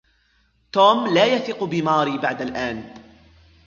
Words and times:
توم 0.71 1.13
لا 1.13 1.25
يثق 1.25 1.63
بماري 1.63 2.17
بعد 2.17 2.41
الآن. 2.41 2.93